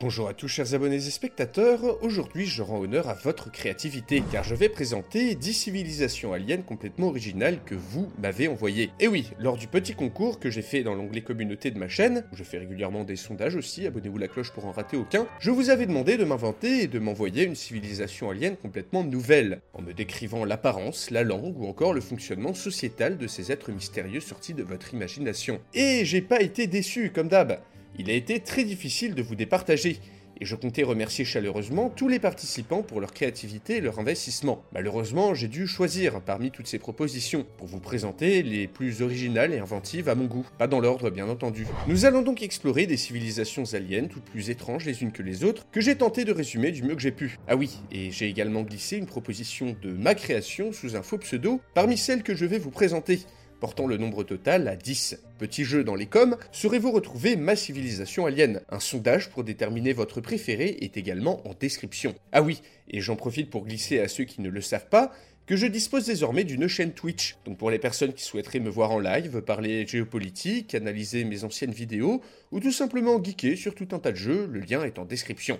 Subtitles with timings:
[0.00, 4.42] Bonjour à tous chers abonnés et spectateurs, aujourd'hui je rends honneur à votre créativité car
[4.42, 8.90] je vais présenter 10 civilisations aliens complètement originales que vous m'avez envoyées.
[8.98, 12.24] Et oui, lors du petit concours que j'ai fait dans l'onglet communauté de ma chaîne,
[12.32, 15.52] où je fais régulièrement des sondages aussi, abonnez-vous la cloche pour en rater aucun, je
[15.52, 19.94] vous avais demandé de m'inventer et de m'envoyer une civilisation alien complètement nouvelle, en me
[19.94, 24.64] décrivant l'apparence, la langue ou encore le fonctionnement sociétal de ces êtres mystérieux sortis de
[24.64, 25.60] votre imagination.
[25.72, 27.60] Et j'ai pas été déçu comme d'hab
[27.98, 30.00] il a été très difficile de vous départager,
[30.40, 34.64] et je comptais remercier chaleureusement tous les participants pour leur créativité et leur investissement.
[34.72, 39.58] Malheureusement, j'ai dû choisir parmi toutes ces propositions pour vous présenter les plus originales et
[39.58, 40.46] inventives à mon goût.
[40.58, 41.66] Pas dans l'ordre, bien entendu.
[41.86, 45.66] Nous allons donc explorer des civilisations aliens, toutes plus étranges les unes que les autres,
[45.70, 47.38] que j'ai tenté de résumer du mieux que j'ai pu.
[47.46, 51.60] Ah oui, et j'ai également glissé une proposition de ma création sous un faux pseudo
[51.74, 53.20] parmi celles que je vais vous présenter
[53.64, 55.22] portant le nombre total à 10.
[55.38, 58.60] Petit jeu dans les coms, saurez-vous retrouver ma civilisation alien?
[58.68, 62.14] Un sondage pour déterminer votre préféré est également en description.
[62.32, 65.12] Ah oui, et j'en profite pour glisser à ceux qui ne le savent pas,
[65.46, 67.38] que je dispose désormais d'une chaîne Twitch.
[67.46, 71.72] Donc pour les personnes qui souhaiteraient me voir en live, parler géopolitique, analyser mes anciennes
[71.72, 72.20] vidéos,
[72.52, 75.58] ou tout simplement geeker sur tout un tas de jeux, le lien est en description.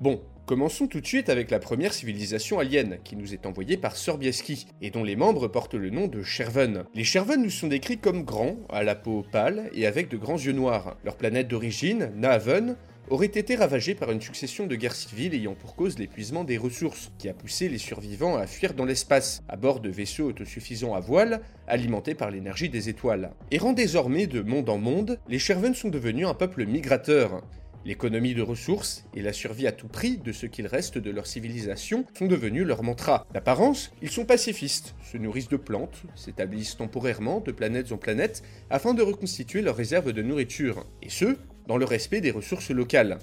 [0.00, 3.96] Bon, Commençons tout de suite avec la première civilisation alien, qui nous est envoyée par
[3.96, 6.84] Sorbieski, et dont les membres portent le nom de Cherven.
[6.94, 10.38] Les Cherven nous sont décrits comme grands, à la peau pâle et avec de grands
[10.38, 10.96] yeux noirs.
[11.04, 12.76] Leur planète d'origine, Naaven,
[13.10, 17.12] aurait été ravagée par une succession de guerres civiles ayant pour cause l'épuisement des ressources,
[17.18, 21.00] qui a poussé les survivants à fuir dans l'espace, à bord de vaisseaux autosuffisants à
[21.00, 23.32] voile, alimentés par l'énergie des étoiles.
[23.50, 27.42] Errant désormais de monde en monde, les Cherven sont devenus un peuple migrateur.
[27.84, 31.26] L'économie de ressources et la survie à tout prix de ce qu'il reste de leur
[31.26, 33.26] civilisation sont devenus leur mantra.
[33.32, 38.94] D'apparence, ils sont pacifistes, se nourrissent de plantes, s'établissent temporairement de planètes en planètes afin
[38.94, 41.36] de reconstituer leurs réserves de nourriture, et ce,
[41.66, 43.18] dans le respect des ressources locales.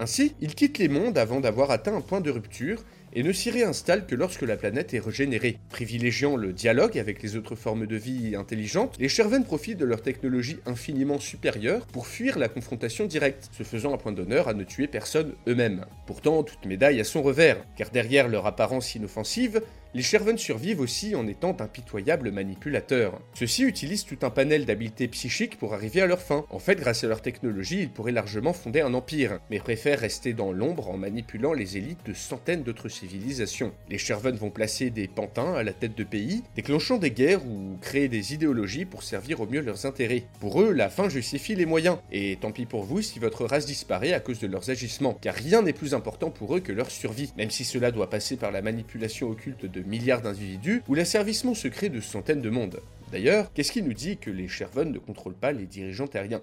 [0.00, 3.50] Ainsi, ils quittent les mondes avant d'avoir atteint un point de rupture et ne s'y
[3.50, 5.58] réinstalle que lorsque la planète est régénérée.
[5.68, 10.00] Privilégiant le dialogue avec les autres formes de vie intelligentes, les Cherven profitent de leur
[10.00, 14.64] technologie infiniment supérieure pour fuir la confrontation directe, se faisant un point d'honneur à ne
[14.64, 15.84] tuer personne eux-mêmes.
[16.06, 19.60] Pourtant, toute médaille a son revers, car derrière leur apparence inoffensive,
[19.92, 23.20] les Cherven survivent aussi en étant d'impitoyables manipulateurs.
[23.34, 26.44] Ceux-ci utilisent tout un panel d'habiletés psychiques pour arriver à leur fin.
[26.50, 30.32] En fait, grâce à leur technologie, ils pourraient largement fonder un empire, mais préfèrent rester
[30.32, 33.72] dans l'ombre en manipulant les élites de centaines d'autres civilisations.
[33.88, 37.76] Les Cherven vont placer des pantins à la tête de pays, déclenchant des guerres ou
[37.80, 40.24] créer des idéologies pour servir au mieux leurs intérêts.
[40.38, 43.66] Pour eux, la fin justifie les moyens, et tant pis pour vous si votre race
[43.66, 46.92] disparaît à cause de leurs agissements, car rien n'est plus important pour eux que leur
[46.92, 51.54] survie, même si cela doit passer par la manipulation occulte de milliards d'individus ou l'asservissement
[51.54, 52.80] secret de centaines de mondes.
[53.12, 56.42] D'ailleurs, qu'est-ce qui nous dit que les Cherven ne contrôlent pas les dirigeants terriens?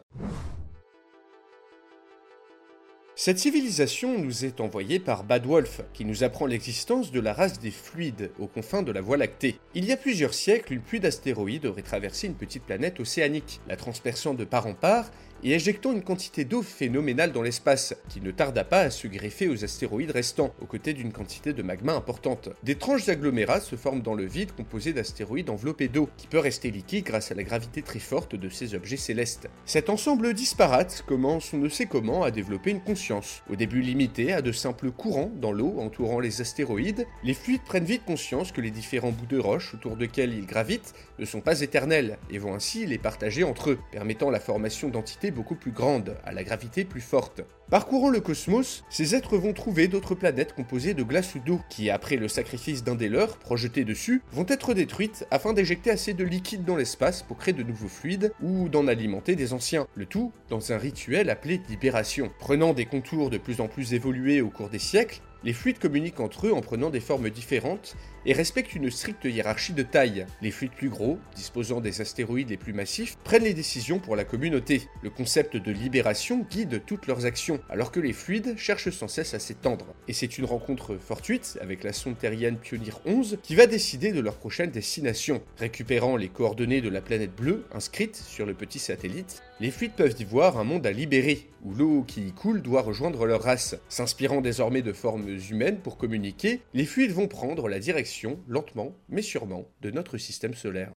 [3.19, 7.59] Cette civilisation nous est envoyée par Bad Wolf, qui nous apprend l'existence de la race
[7.59, 9.55] des fluides aux confins de la Voie lactée.
[9.73, 13.75] Il y a plusieurs siècles, une pluie d'astéroïdes aurait traversé une petite planète océanique, la
[13.75, 15.09] transperçant de part en part
[15.43, 19.47] et éjectant une quantité d'eau phénoménale dans l'espace, qui ne tarda pas à se greffer
[19.47, 22.49] aux astéroïdes restants, aux côtés d'une quantité de magma importante.
[22.63, 27.05] D'étranges agglomérats se forment dans le vide composés d'astéroïdes enveloppés d'eau, qui peut rester liquide
[27.05, 29.49] grâce à la gravité très forte de ces objets célestes.
[29.65, 33.43] Cet ensemble disparate commence on ne sait comment à développer une conscience.
[33.49, 37.85] Au début limité à de simples courants dans l'eau entourant les astéroïdes, les fluides prennent
[37.85, 41.61] vite conscience que les différents bouts de roche autour desquels ils gravitent ne sont pas
[41.61, 46.17] éternels, et vont ainsi les partager entre eux, permettant la formation d'entités beaucoup plus grande,
[46.25, 47.41] à la gravité plus forte.
[47.69, 51.89] Parcourant le cosmos, ces êtres vont trouver d'autres planètes composées de glace ou d'eau, qui
[51.89, 56.23] après le sacrifice d'un des leurs, projetés dessus, vont être détruites afin d'éjecter assez de
[56.23, 60.31] liquide dans l'espace pour créer de nouveaux fluides ou d'en alimenter des anciens, le tout
[60.49, 62.31] dans un rituel appelé libération.
[62.39, 66.19] Prenant des contours de plus en plus évolués au cours des siècles, Les fluides communiquent
[66.19, 67.95] entre eux en prenant des formes différentes
[68.27, 70.25] et respectent une stricte hiérarchie de taille.
[70.41, 74.25] Les fluides plus gros, disposant des astéroïdes les plus massifs, prennent les décisions pour la
[74.25, 74.83] communauté.
[75.01, 79.33] Le concept de libération guide toutes leurs actions, alors que les fluides cherchent sans cesse
[79.33, 79.85] à s'étendre.
[80.09, 84.19] Et c'est une rencontre fortuite avec la sonde terrienne Pioneer 11 qui va décider de
[84.19, 85.41] leur prochaine destination.
[85.57, 90.15] Récupérant les coordonnées de la planète bleue inscrites sur le petit satellite, les fluides peuvent
[90.19, 93.75] y voir un monde à libérer, où l'eau qui y coule doit rejoindre leur race.
[93.89, 98.16] S'inspirant désormais de formes humaines pour communiquer, les fluides vont prendre la direction,
[98.47, 100.91] lentement mais sûrement, de notre système solaire.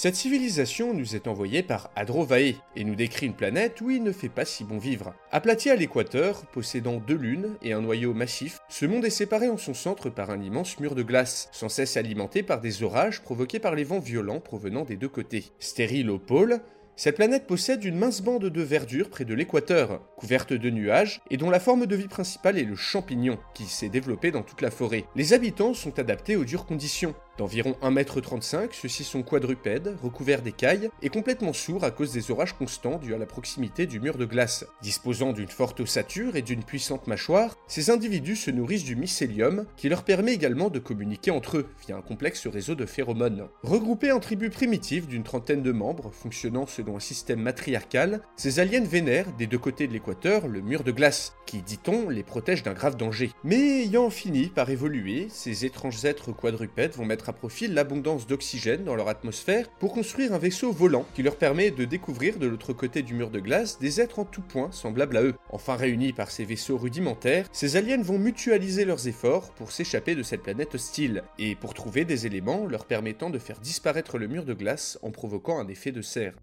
[0.00, 4.12] Cette civilisation nous est envoyée par Adrovae et nous décrit une planète où il ne
[4.12, 5.12] fait pas si bon vivre.
[5.32, 9.56] Aplati à l'équateur, possédant deux lunes et un noyau massif, ce monde est séparé en
[9.56, 13.58] son centre par un immense mur de glace, sans cesse alimenté par des orages provoqués
[13.58, 15.46] par les vents violents provenant des deux côtés.
[15.58, 16.60] Stérile au pôle,
[16.98, 21.36] cette planète possède une mince bande de verdure près de l'équateur, couverte de nuages, et
[21.36, 24.72] dont la forme de vie principale est le champignon, qui s'est développé dans toute la
[24.72, 25.04] forêt.
[25.14, 31.08] Les habitants sont adaptés aux dures conditions, D'environ 1m35, ceux-ci sont quadrupèdes, recouverts d'écailles et
[31.08, 34.66] complètement sourds à cause des orages constants dus à la proximité du mur de glace.
[34.82, 39.88] Disposant d'une forte ossature et d'une puissante mâchoire, ces individus se nourrissent du mycélium qui
[39.88, 43.46] leur permet également de communiquer entre eux via un complexe réseau de phéromones.
[43.62, 48.82] Regroupés en tribus primitives d'une trentaine de membres, fonctionnant selon un système matriarcal, ces aliens
[48.84, 52.74] vénèrent des deux côtés de l'équateur le mur de glace, qui, dit-on, les protège d'un
[52.74, 53.30] grave danger.
[53.44, 58.84] Mais ayant fini par évoluer, ces étranges êtres quadrupèdes vont mettre à profit l'abondance d'oxygène
[58.84, 62.72] dans leur atmosphère pour construire un vaisseau volant qui leur permet de découvrir de l'autre
[62.72, 65.34] côté du mur de glace des êtres en tout point semblables à eux.
[65.50, 70.22] Enfin réunis par ces vaisseaux rudimentaires, ces aliens vont mutualiser leurs efforts pour s'échapper de
[70.22, 74.44] cette planète hostile et pour trouver des éléments leur permettant de faire disparaître le mur
[74.44, 76.34] de glace en provoquant un effet de serre.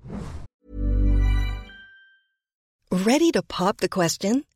[2.92, 4.44] Ready to pop the question?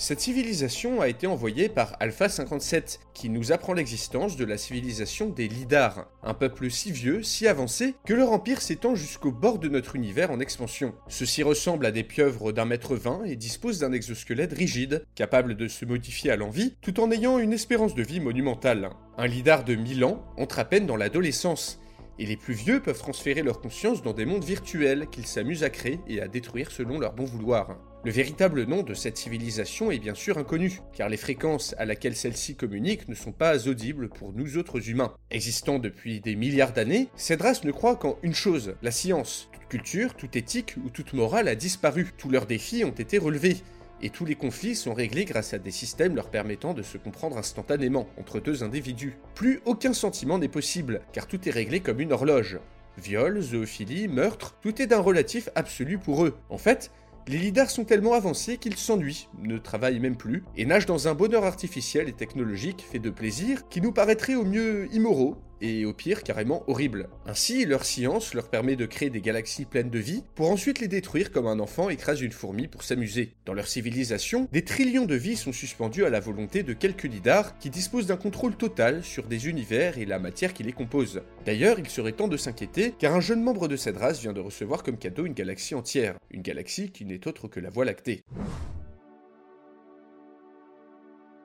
[0.00, 5.28] Cette civilisation a été envoyée par Alpha 57, qui nous apprend l'existence de la civilisation
[5.28, 9.68] des Lidars, un peuple si vieux, si avancé, que leur empire s'étend jusqu'au bord de
[9.68, 10.94] notre univers en expansion.
[11.08, 15.66] Ceux-ci ressemblent à des pieuvres d'un mètre vingt et disposent d'un exosquelette rigide, capable de
[15.66, 18.90] se modifier à l'envie, tout en ayant une espérance de vie monumentale.
[19.16, 21.80] Un Lidar de 1000 ans entre à peine dans l'adolescence,
[22.20, 25.70] et les plus vieux peuvent transférer leur conscience dans des mondes virtuels qu'ils s'amusent à
[25.70, 27.76] créer et à détruire selon leur bon vouloir.
[28.04, 32.14] Le véritable nom de cette civilisation est bien sûr inconnu, car les fréquences à laquelle
[32.14, 35.14] celle-ci communique ne sont pas audibles pour nous autres humains.
[35.32, 39.48] Existant depuis des milliards d'années, cette race ne croit qu'en une chose, la science.
[39.52, 43.56] Toute culture, toute éthique ou toute morale a disparu, tous leurs défis ont été relevés,
[44.00, 47.36] et tous les conflits sont réglés grâce à des systèmes leur permettant de se comprendre
[47.36, 49.16] instantanément entre deux individus.
[49.34, 52.60] Plus aucun sentiment n'est possible, car tout est réglé comme une horloge.
[52.96, 56.36] Viol, zoophilie, meurtre, tout est d'un relatif absolu pour eux.
[56.48, 56.92] En fait,
[57.28, 61.14] les lidars sont tellement avancés qu'ils s'ennuient, ne travaillent même plus, et nagent dans un
[61.14, 65.92] bonheur artificiel et technologique fait de plaisir qui nous paraîtrait au mieux immoraux, et au
[65.92, 67.08] pire carrément horribles.
[67.26, 70.88] Ainsi, leur science leur permet de créer des galaxies pleines de vie, pour ensuite les
[70.88, 73.32] détruire comme un enfant écrase une fourmi pour s'amuser.
[73.44, 77.58] Dans leur civilisation, des trillions de vies sont suspendus à la volonté de quelques lidars
[77.58, 81.22] qui disposent d'un contrôle total sur des univers et la matière qui les compose.
[81.44, 84.40] D'ailleurs, il serait temps de s'inquiéter, car un jeune membre de cette race vient de
[84.40, 88.22] recevoir comme cadeau une galaxie entière, une galaxie qui n'est autre que la Voie lactée.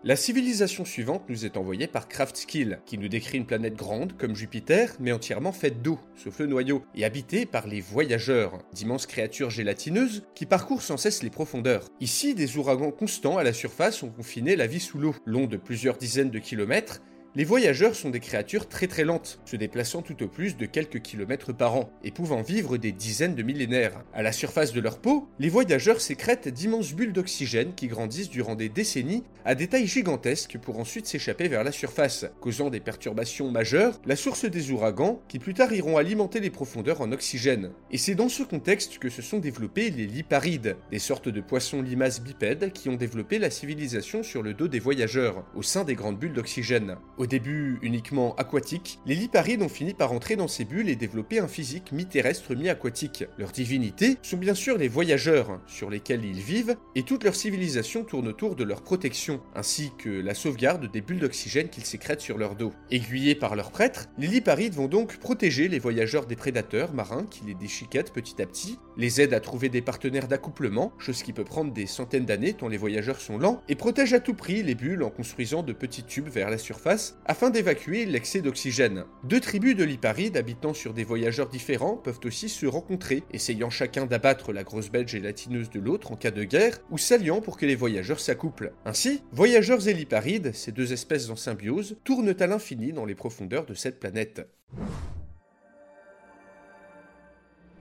[0.05, 4.35] La civilisation suivante nous est envoyée par Craftskill, qui nous décrit une planète grande comme
[4.35, 9.49] Jupiter, mais entièrement faite d'eau, sauf le noyau, et habitée par les voyageurs, d'immenses créatures
[9.49, 11.87] gélatineuses qui parcourent sans cesse les profondeurs.
[12.01, 15.55] Ici, des ouragans constants à la surface ont confiné la vie sous l'eau, long de
[15.55, 17.01] plusieurs dizaines de kilomètres,
[17.35, 21.01] les voyageurs sont des créatures très très lentes, se déplaçant tout au plus de quelques
[21.01, 24.03] kilomètres par an, et pouvant vivre des dizaines de millénaires.
[24.13, 28.53] À la surface de leur peau, les voyageurs sécrètent d'immenses bulles d'oxygène qui grandissent durant
[28.53, 33.49] des décennies à des tailles gigantesques pour ensuite s'échapper vers la surface, causant des perturbations
[33.49, 37.71] majeures, la source des ouragans, qui plus tard iront alimenter les profondeurs en oxygène.
[37.89, 41.81] Et c'est dans ce contexte que se sont développés les liparides, des sortes de poissons
[41.81, 45.95] limaces bipèdes qui ont développé la civilisation sur le dos des voyageurs, au sein des
[45.95, 46.95] grandes bulles d'oxygène.
[47.23, 51.39] Au début uniquement aquatiques, les liparides ont fini par entrer dans ces bulles et développer
[51.39, 53.23] un physique mi-terrestre mi-aquatique.
[53.37, 58.03] Leurs divinités sont bien sûr les voyageurs, sur lesquels ils vivent, et toute leur civilisation
[58.03, 62.37] tourne autour de leur protection, ainsi que la sauvegarde des bulles d'oxygène qu'ils sécrètent sur
[62.37, 62.73] leur dos.
[62.91, 67.45] Aiguillés par leurs prêtres, les liparides vont donc protéger les voyageurs des prédateurs marins qui
[67.45, 71.45] les déchiquettent petit à petit, les aident à trouver des partenaires d'accouplement, chose qui peut
[71.45, 74.75] prendre des centaines d'années tant les voyageurs sont lents, et protègent à tout prix les
[74.75, 79.05] bulles en construisant de petits tubes vers la surface afin d'évacuer l'excès d'oxygène.
[79.23, 84.05] Deux tribus de liparides habitant sur des voyageurs différents peuvent aussi se rencontrer, essayant chacun
[84.05, 87.65] d'abattre la grosse bête gélatineuse de l'autre en cas de guerre, ou s'alliant pour que
[87.65, 88.73] les voyageurs s'accouplent.
[88.85, 93.65] Ainsi, voyageurs et liparides, ces deux espèces en symbiose, tournent à l'infini dans les profondeurs
[93.65, 94.47] de cette planète.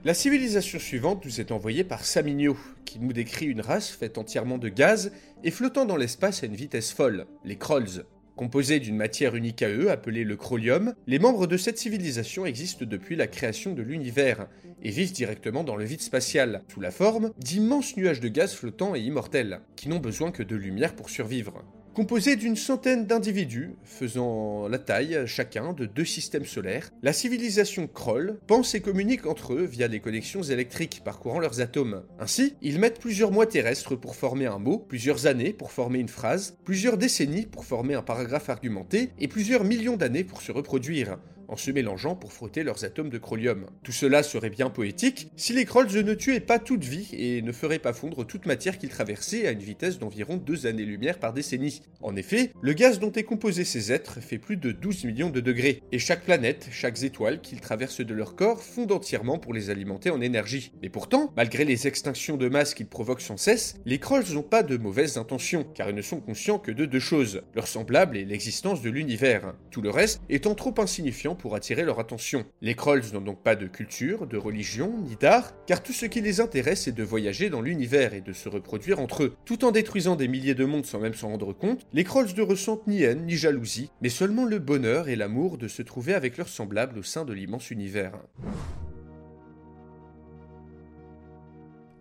[0.05, 4.57] La civilisation suivante nous est envoyée par Saminio, qui nous décrit une race faite entièrement
[4.57, 5.13] de gaz
[5.45, 8.03] et flottant dans l'espace à une vitesse folle, les Krolls.
[8.35, 12.83] Composés d'une matière unique à eux, appelée le Crolium, les membres de cette civilisation existent
[12.83, 14.47] depuis la création de l'univers
[14.81, 18.95] et vivent directement dans le vide spatial, sous la forme d'immenses nuages de gaz flottants
[18.95, 21.63] et immortels, qui n'ont besoin que de lumière pour survivre.
[21.93, 28.39] Composé d'une centaine d'individus, faisant la taille chacun de deux systèmes solaires, la civilisation Kroll
[28.47, 32.01] pense et communique entre eux via des connexions électriques parcourant leurs atomes.
[32.19, 36.09] Ainsi, ils mettent plusieurs mois terrestres pour former un mot, plusieurs années pour former une
[36.09, 41.19] phrase, plusieurs décennies pour former un paragraphe argumenté, et plusieurs millions d'années pour se reproduire
[41.53, 43.67] en se mélangeant pour frotter leurs atomes de crolium.
[43.83, 47.51] Tout cela serait bien poétique si les Krolls ne tuaient pas toute vie et ne
[47.51, 51.83] feraient pas fondre toute matière qu'ils traversaient à une vitesse d'environ 2 années-lumière par décennie.
[52.01, 55.41] En effet, le gaz dont est composé ces êtres fait plus de 12 millions de
[55.41, 59.69] degrés, et chaque planète, chaque étoile qu'ils traversent de leur corps fondent entièrement pour les
[59.69, 60.71] alimenter en énergie.
[60.81, 64.63] Mais pourtant, malgré les extinctions de masse qu'ils provoquent sans cesse, les Krolls n'ont pas
[64.63, 68.25] de mauvaises intentions, car ils ne sont conscients que de deux choses, leur semblable et
[68.25, 69.53] l'existence de l'univers.
[69.69, 72.45] Tout le reste étant trop insignifiant pour attirer leur attention.
[72.61, 76.21] Les Krolls n'ont donc pas de culture, de religion, ni d'art, car tout ce qui
[76.21, 79.35] les intéresse est de voyager dans l'univers et de se reproduire entre eux.
[79.45, 82.41] Tout en détruisant des milliers de mondes sans même s'en rendre compte, les Krolls ne
[82.41, 86.37] ressentent ni haine ni jalousie, mais seulement le bonheur et l'amour de se trouver avec
[86.37, 88.13] leurs semblables au sein de l'immense univers.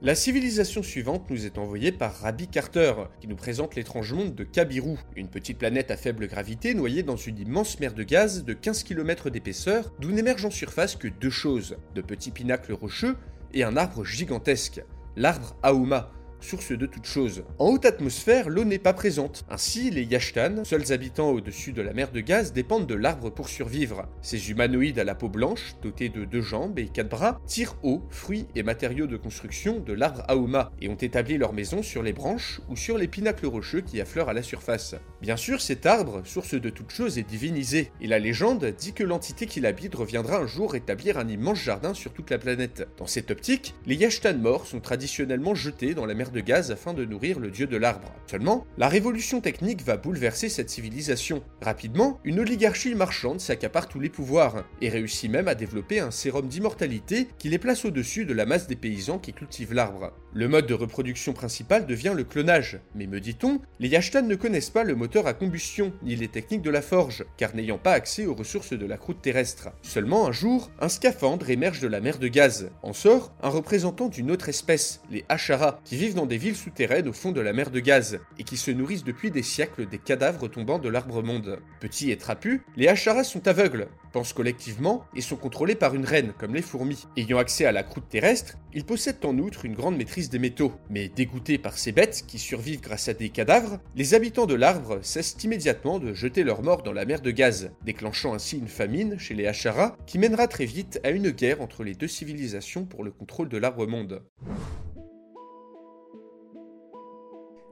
[0.04, 4.42] La civilisation suivante nous est envoyée par Rabbi Carter, qui nous présente l'étrange monde de
[4.42, 8.52] Kabiru, une petite planète à faible gravité noyée dans une immense mer de gaz de
[8.52, 13.16] 15 km d'épaisseur, d'où n'émergent en surface que deux choses, de petits pinacles rocheux
[13.54, 14.82] et un arbre gigantesque,
[15.14, 16.10] l'arbre Aouma,
[16.44, 17.44] source de toute chose.
[17.58, 19.44] En haute atmosphère, l'eau n'est pas présente.
[19.50, 23.48] Ainsi, les Yashtan, seuls habitants au-dessus de la mer de gaz, dépendent de l'arbre pour
[23.48, 24.08] survivre.
[24.20, 28.02] Ces humanoïdes à la peau blanche, dotés de deux jambes et quatre bras, tirent eau,
[28.10, 32.12] fruits et matériaux de construction de l'arbre Aoma et ont établi leur maison sur les
[32.12, 34.96] branches ou sur les pinacles rocheux qui affleurent à la surface.
[35.20, 39.04] Bien sûr, cet arbre, source de toute chose, est divinisé, et la légende dit que
[39.04, 42.88] l'entité qui l'habite reviendra un jour établir un immense jardin sur toute la planète.
[42.98, 46.94] Dans cette optique, les Yashtan morts sont traditionnellement jetés dans la mer de gaz afin
[46.94, 48.12] de nourrir le dieu de l'arbre.
[48.26, 51.42] Seulement, la révolution technique va bouleverser cette civilisation.
[51.60, 56.48] Rapidement, une oligarchie marchande s'accapare tous les pouvoirs et réussit même à développer un sérum
[56.48, 60.12] d'immortalité qui les place au-dessus de la masse des paysans qui cultivent l'arbre.
[60.34, 64.70] Le mode de reproduction principal devient le clonage, mais me dit-on, les Yashtan ne connaissent
[64.70, 68.24] pas le moteur à combustion ni les techniques de la forge, car n'ayant pas accès
[68.24, 69.68] aux ressources de la croûte terrestre.
[69.82, 72.70] Seulement un jour, un scaphandre émerge de la mer de gaz.
[72.82, 77.08] En sort un représentant d'une autre espèce, les Hachara, qui vivent dans des villes souterraines
[77.08, 79.98] au fond de la mer de gaz, et qui se nourrissent depuis des siècles des
[79.98, 81.58] cadavres tombant de l'arbre-monde.
[81.80, 86.32] Petits et trapus, les Hacharas sont aveugles, pensent collectivement et sont contrôlés par une reine,
[86.38, 87.06] comme les fourmis.
[87.16, 90.72] Ayant accès à la croûte terrestre, ils possèdent en outre une grande maîtrise des métaux.
[90.90, 95.00] Mais dégoûtés par ces bêtes qui survivent grâce à des cadavres, les habitants de l'arbre
[95.02, 99.18] cessent immédiatement de jeter leurs morts dans la mer de gaz, déclenchant ainsi une famine
[99.18, 103.04] chez les Hacharas qui mènera très vite à une guerre entre les deux civilisations pour
[103.04, 104.22] le contrôle de l'arbre-monde.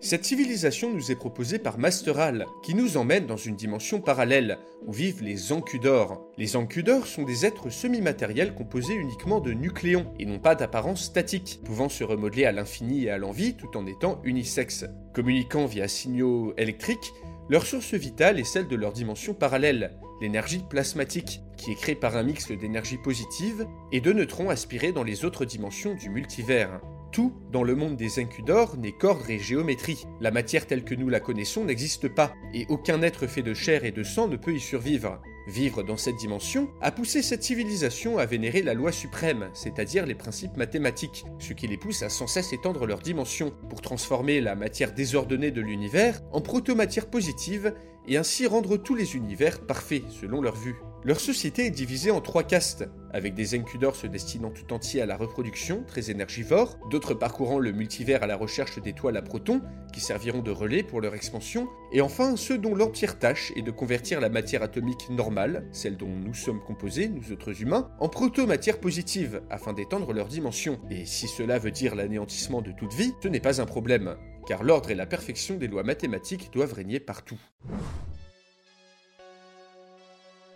[0.03, 4.93] Cette civilisation nous est proposée par Masteral, qui nous emmène dans une dimension parallèle, où
[4.93, 6.27] vivent les Ancudors.
[6.39, 11.61] Les Ancudors sont des êtres semi-matériels composés uniquement de nucléons, et n'ont pas d'apparence statique,
[11.67, 14.87] pouvant se remodeler à l'infini et à l'envie tout en étant unisexes.
[15.13, 17.13] Communiquant via signaux électriques,
[17.51, 22.17] Leur source vitale est celle de leur dimension parallèle, l'énergie plasmatique, qui est créée par
[22.17, 26.81] un mix d'énergie positive et de neutrons aspirés dans les autres dimensions du multivers.
[27.13, 30.07] Tout dans le monde des incudors n'est qu'ordre et géométrie.
[30.21, 33.85] La matière telle que nous la connaissons n'existe pas, et aucun être fait de chair
[33.85, 35.21] et de sang ne peut y survivre.
[35.49, 40.15] Vivre dans cette dimension a poussé cette civilisation à vénérer la loi suprême, c'est-à-dire les
[40.15, 44.55] principes mathématiques, ce qui les pousse à sans cesse étendre leur dimension, pour transformer la
[44.55, 47.75] matière désordonnée de l'univers en protomatière positive
[48.07, 50.77] et ainsi rendre tous les univers parfaits selon leur vue.
[51.03, 55.07] Leur société est divisée en trois castes, avec des incudors se destinant tout entier à
[55.07, 59.63] la reproduction, très énergivores, d'autres parcourant le multivers à la recherche d'étoiles à protons,
[59.95, 63.71] qui serviront de relais pour leur expansion, et enfin ceux dont l'entière tâche est de
[63.71, 68.79] convertir la matière atomique normale, celle dont nous sommes composés, nous autres humains, en proto-matière
[68.79, 70.79] positive, afin d'étendre leur dimension.
[70.91, 74.17] Et si cela veut dire l'anéantissement de toute vie, ce n'est pas un problème,
[74.47, 77.41] car l'ordre et la perfection des lois mathématiques doivent régner partout.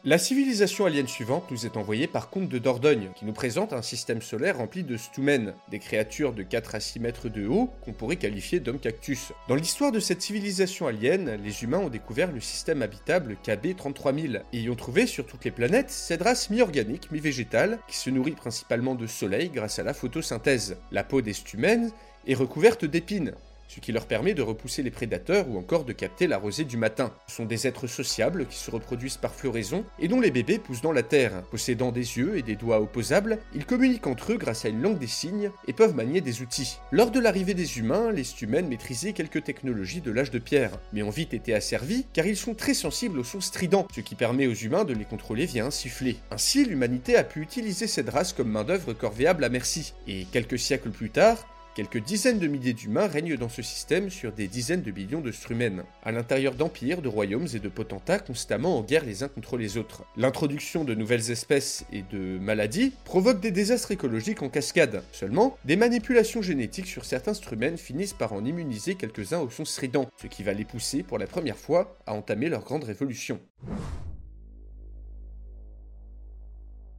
[0.06, 3.80] La civilisation alien suivante nous est envoyée par Comte de Dordogne, qui nous présente un
[3.80, 7.94] système solaire rempli de stumens, des créatures de 4 à 6 mètres de haut qu'on
[7.94, 9.32] pourrait qualifier d'hommes cactus.
[9.49, 14.42] Dans l'histoire de cette civilisation alien, les humains ont découvert le système habitable KB 33000
[14.52, 18.32] et y ont trouvé sur toutes les planètes cette race mi-organique, mi-végétale, qui se nourrit
[18.32, 20.76] principalement de soleil grâce à la photosynthèse.
[20.92, 21.90] La peau des stumens
[22.26, 23.32] est recouverte d'épines,
[23.68, 26.76] ce qui leur permet de repousser les prédateurs ou encore de capter la rosée du
[26.76, 27.12] matin.
[27.26, 30.83] Ce sont des êtres sociables qui se reproduisent par floraison et dont les bébés poussent
[30.83, 31.42] dans la terre.
[31.50, 34.99] Possédant des yeux et des doigts opposables, ils communiquent entre eux grâce à une langue
[34.99, 36.78] des signes et peuvent manier des outils.
[36.92, 41.02] Lors de l'arrivée des humains, les stumens maîtrisaient quelques technologies de l'âge de pierre, mais
[41.02, 44.47] ont vite été asservis car ils sont très sensibles au son strident, ce qui permet
[44.47, 46.16] aux humains de les contrôler via un sifflet.
[46.30, 50.90] Ainsi, l'humanité a pu utiliser cette race comme main-d'œuvre corvéable à merci, et quelques siècles
[50.90, 54.93] plus tard, Quelques dizaines de milliers d'humains règnent dans ce système sur des dizaines de
[54.93, 59.25] millions de strumens, à l'intérieur d'empires, de royaumes et de potentats constamment en guerre les
[59.25, 60.04] uns contre les autres.
[60.16, 65.02] L'introduction de nouvelles espèces et de maladies provoque des désastres écologiques en cascade.
[65.11, 70.09] Seulement, des manipulations génétiques sur certains strumens finissent par en immuniser quelques-uns au son strident,
[70.23, 73.40] ce qui va les pousser pour la première fois à entamer leur grande révolution.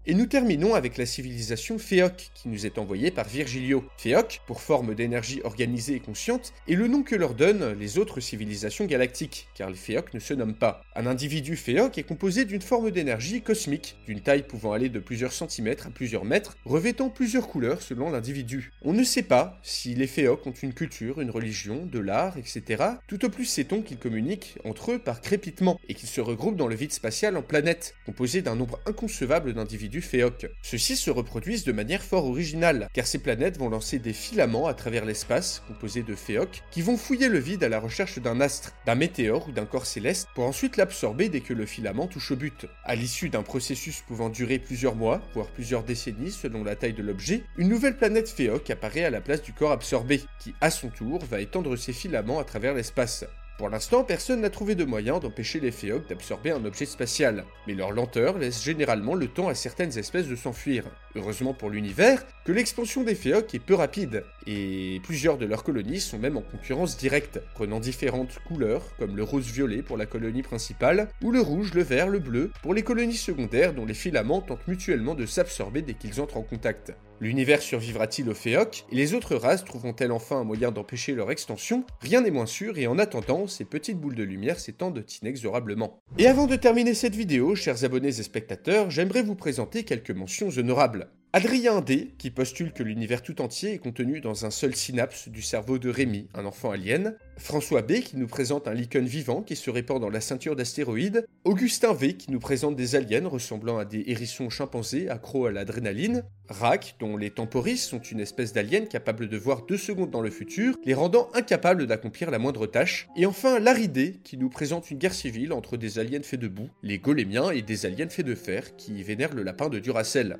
[0.07, 3.83] Et nous terminons avec la civilisation Féoc, qui nous est envoyée par Virgilio.
[3.97, 8.19] Féoc, pour forme d'énergie organisée et consciente, est le nom que leur donnent les autres
[8.19, 10.83] civilisations galactiques, car les Féoc ne se nomment pas.
[10.95, 15.33] Un individu Féoc est composé d'une forme d'énergie cosmique, d'une taille pouvant aller de plusieurs
[15.33, 18.74] centimètres à plusieurs mètres, revêtant plusieurs couleurs selon l'individu.
[18.83, 22.83] On ne sait pas si les Féoc ont une culture, une religion, de l'art, etc.
[23.07, 26.68] Tout au plus sait-on qu'ils communiquent entre eux par crépitement, et qu'ils se regroupent dans
[26.68, 30.48] le vide spatial en planètes, composées d'un nombre inconcevable d'individus Féoc.
[30.62, 34.74] Ceux-ci se reproduisent de manière fort originale, car ces planètes vont lancer des filaments à
[34.74, 38.74] travers l'espace, composés de Féoc, qui vont fouiller le vide à la recherche d'un astre,
[38.86, 42.36] d'un météore ou d'un corps céleste, pour ensuite l'absorber dès que le filament touche au
[42.36, 42.66] but.
[42.84, 47.03] À l'issue d'un processus pouvant durer plusieurs mois, voire plusieurs décennies selon la taille de
[47.03, 50.90] l'objet, une nouvelle planète Féoc apparaît à la place du corps absorbé, qui à son
[50.90, 53.25] tour va étendre ses filaments à travers l'espace.
[53.57, 57.74] Pour l'instant, personne n'a trouvé de moyen d'empêcher les Féocs d'absorber un objet spatial, mais
[57.74, 60.83] leur lenteur laisse généralement le temps à certaines espèces de s'enfuir.
[61.16, 66.01] Heureusement pour l'univers, que l'expansion des Féocs est peu rapide, et plusieurs de leurs colonies
[66.01, 71.08] sont même en concurrence directe, prenant différentes couleurs, comme le rose-violet pour la colonie principale,
[71.24, 74.68] ou le rouge, le vert, le bleu, pour les colonies secondaires dont les filaments tentent
[74.68, 76.94] mutuellement de s'absorber dès qu'ils entrent en contact.
[77.22, 81.86] L'univers survivra-t-il aux Féocs Et les autres races trouveront-elles enfin un moyen d'empêcher leur extension?
[82.01, 86.01] Rien n'est moins sûr et en attendant, ces petites boules de lumière s'étendent inexorablement.
[86.18, 90.50] Et avant de terminer cette vidéo, chers abonnés et spectateurs, j'aimerais vous présenter quelques mentions
[90.58, 91.04] honorables.
[91.37, 95.41] Adrien D, qui postule que l'univers tout entier est contenu dans un seul synapse du
[95.41, 97.17] cerveau de Rémi, un enfant alien.
[97.35, 101.25] François B, qui nous présente un lichen vivant qui se répand dans la ceinture d'astéroïdes.
[101.43, 106.24] Augustin V, qui nous présente des aliens ressemblant à des hérissons chimpanzés accros à l'adrénaline.
[106.48, 110.31] Rack, dont les temporis sont une espèce d'alien capable de voir deux secondes dans le
[110.31, 113.09] futur, les rendant incapables d'accomplir la moindre tâche.
[113.17, 116.48] Et enfin Larry D, qui nous présente une guerre civile entre des aliens faits de
[116.48, 120.39] boue, les golémiens, et des aliens faits de fer, qui vénèrent le lapin de Duracell.